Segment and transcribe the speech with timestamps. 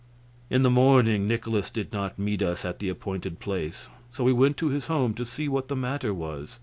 [0.49, 4.57] In the morning Nikolaus did not meet us at the appointed place, so we went
[4.57, 6.57] to his home to see what the matter was.